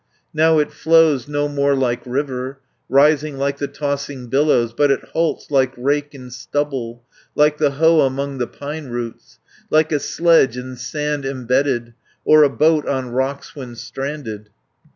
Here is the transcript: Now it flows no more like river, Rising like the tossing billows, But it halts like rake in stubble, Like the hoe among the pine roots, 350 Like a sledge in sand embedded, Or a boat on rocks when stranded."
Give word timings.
Now 0.33 0.57
it 0.57 0.71
flows 0.71 1.27
no 1.27 1.47
more 1.47 1.75
like 1.75 2.01
river, 2.07 2.57
Rising 2.89 3.37
like 3.37 3.59
the 3.59 3.67
tossing 3.67 4.29
billows, 4.29 4.73
But 4.73 4.89
it 4.89 5.03
halts 5.09 5.51
like 5.51 5.73
rake 5.77 6.15
in 6.15 6.31
stubble, 6.31 7.03
Like 7.35 7.59
the 7.59 7.69
hoe 7.73 7.99
among 8.01 8.39
the 8.39 8.47
pine 8.47 8.87
roots, 8.87 9.37
350 9.69 9.75
Like 9.75 9.91
a 9.91 9.99
sledge 9.99 10.57
in 10.57 10.75
sand 10.75 11.23
embedded, 11.23 11.93
Or 12.25 12.41
a 12.41 12.49
boat 12.49 12.87
on 12.87 13.11
rocks 13.11 13.55
when 13.55 13.75
stranded." 13.75 14.49